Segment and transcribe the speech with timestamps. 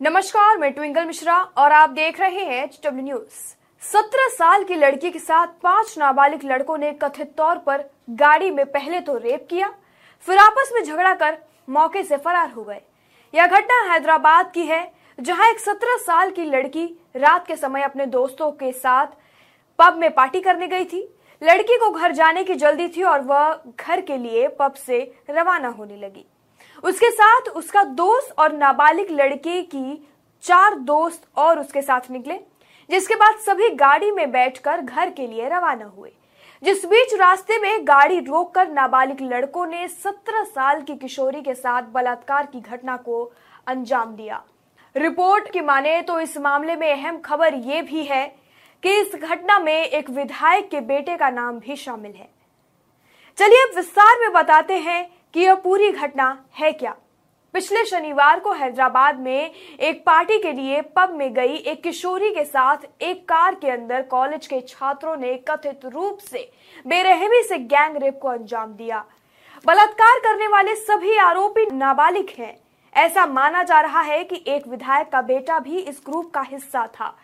[0.00, 3.34] नमस्कार, मैं ट्विंकल मिश्रा और आप देख रहे हैं एच डब्ल्यू न्यूज़
[3.82, 7.84] सत्रह साल की लड़की के साथ पाँच नाबालिग लड़कों ने कथित तौर पर
[8.20, 9.68] गाड़ी में पहले तो रेप किया,
[10.28, 11.36] फिर आपस में झगड़ा कर
[11.70, 12.80] मौके से फरार हो गए।
[13.34, 16.86] यह घटना हैदराबाद की है, जहाँ एक सत्रह साल की लड़की
[17.16, 19.06] रात के समय अपने दोस्तों के साथ
[19.78, 21.08] पब में पार्टी करने गई थी।
[21.42, 25.68] लड़की को घर जाने की जल्दी थी और वह घर के लिए पब से रवाना
[25.68, 26.26] होने लगी।
[26.84, 30.08] उसके साथ उसका दोस्त और नाबालिग लड़के की
[30.44, 32.38] चार दोस्त और उसके साथ निकले,
[32.90, 36.12] जिसके बाद सभी गाड़ी में बैठकर घर के लिए रवाना हुए।
[36.62, 41.82] जिस बीच रास्ते में गाड़ी रोककर नाबालिग लड़कों ने सत्रह साल की किशोरी के साथ
[41.92, 43.22] बलात्कार की घटना को
[43.66, 44.42] अंजाम दिया।
[44.96, 48.26] रिपोर्ट की माने तो इस मामले में अहम खबर यह भी है
[48.82, 52.28] कि इस घटना में एक विधायक के बेटे का नाम भी शामिल है।
[53.38, 55.00] चलिए अब विस्तार में बताते हैं
[55.34, 56.96] कि यह पूरी घटना है क्या?
[57.54, 62.44] पिछले शनिवार को हैदराबाद में एक पार्टी के लिए पब में गई एक किशोरी के
[62.44, 66.50] साथ एक कार के अंदर कॉलेज के छात्रों ने कथित रूप से
[66.86, 69.04] बेरहमी से गैंग रेप को अंजाम दिया।
[69.66, 72.56] बलात्कार करने वाले सभी आरोपी नाबालिग हैं।
[72.94, 76.86] ऐसा माना जा रहा है कि एक विधायक का बेटा भी इस ग्रुप का हिस्सा
[76.86, 77.16] था।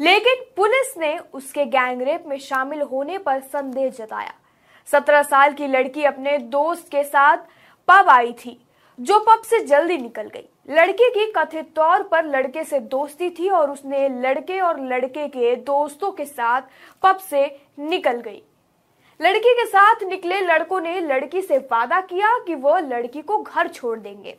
[0.00, 4.34] लेकिन पुलिस ने उसके गैंगरेप में शामिल होने पर संदेह जताया।
[4.88, 7.38] सत्रह साल की लड़की अपने दोस्त के साथ
[7.88, 8.58] पब आई थी,
[8.98, 13.48] जो पब से जल्दी निकल गई। लड़के की कथित तौर पर लड़के से दोस्ती थी
[13.50, 16.62] और उसने लड़के और लड़के के दोस्तों के साथ
[17.02, 17.44] पब से
[17.80, 18.42] निकल गई।
[19.20, 23.68] लड़की के साथ निकले लड़कों ने लड़की से वादा किया कि वो लड़की को घर
[23.68, 24.36] छोड़ देंगे।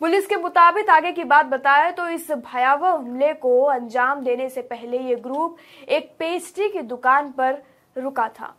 [0.00, 4.62] पुलिस के मुताबिक आगे की बात बताए तो इस भयावह हमले को अंजाम देने से
[4.62, 5.56] पहले ये ग्रुप
[5.88, 7.62] एक पेस्ट्री की दुकान पर
[7.96, 8.54] रुका था।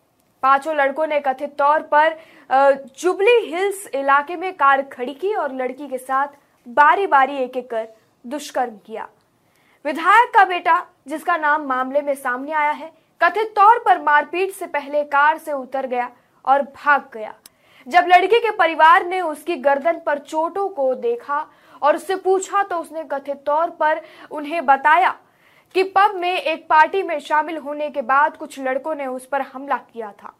[0.45, 2.17] पाँचों लड़कों ने कथित तौर पर
[2.99, 6.27] जुबली हिल्स इलाके में कार खड़ी की और लड़की के साथ
[6.67, 7.87] बारी बारी एक एक कर
[8.25, 9.07] दुष्कर्म किया।
[9.85, 14.65] विधायक का बेटा, जिसका नाम मामले में सामने आया है, कथित तौर पर मारपीट से
[14.67, 16.09] पहले कार से उतर गया
[16.45, 17.33] और भाग गया।
[17.87, 21.45] जब लड़की के परिवार ने उसकी गर्दन पर चोटों को देखा
[21.81, 24.01] और उससे पूछा तो उसने कथित तौर पर
[24.31, 25.15] उन्हें बताया
[25.75, 29.41] कि पब में एक पार्टी में शामिल होने के बाद कुछ लड़कों ने उस पर
[29.43, 30.33] हमला किया था।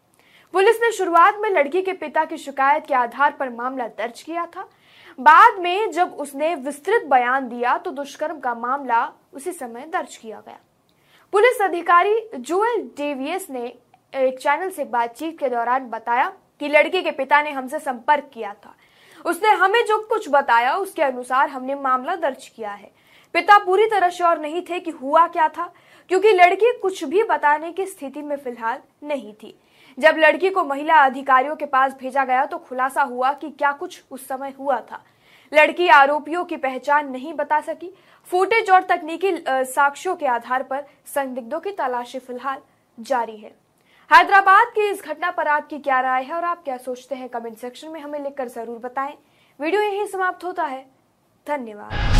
[0.54, 4.46] पुलिस ने शुरुआत में लड़की के पिता की शिकायत के आधार पर मामला दर्ज किया
[4.46, 4.68] था।
[5.18, 10.40] बाद में जब उसने विस्तृत बयान दिया तो दुष्कर्म का मामला उसी समय दर्ज किया
[10.40, 10.58] गया।
[11.32, 13.66] पुलिस अधिकारी जोएल डेवियस ने
[14.12, 18.52] एक चैनल से बातचीत के दौरान बताया कि लड़की के पिता ने हमसे संपर्क किया
[18.54, 18.74] था।
[19.24, 22.90] उसने हमें जो कुछ बताया, उसके अनुसार हमने मामला दर्ज किया है।
[23.34, 25.72] पिता पूरी तरह श्योर नहीं थे कि हुआ क्या था,
[26.10, 29.54] क्योंकि लड़की कुछ भी बताने की स्थिति में फ़िलहाल नहीं थी।
[29.98, 34.02] जब लड़की को महिला अधिकारियों के पास भेजा गया तो खुलासा हुआ कि क्या कुछ
[34.10, 35.02] उस समय हुआ था।
[35.52, 37.92] लड़की आरोपियों की पहचान नहीं बता सकी।
[38.28, 42.58] फुटेज और तकनीकी साक्ष्यों के आधार पर संदिग्धों की तलाशी फ़िलहाल
[42.98, 43.54] जारी है।
[44.10, 47.28] हैदराबाद की इस घटना पर आपकी क्या राय है और आप क्या सोचते हैं?
[47.28, 49.16] कमेंट सेक्शन में हमें लिखकर ज़रूर बताएँ।
[49.60, 50.84] वीडियो यही समाप्त होता है।
[51.46, 52.15] धन्यवाद।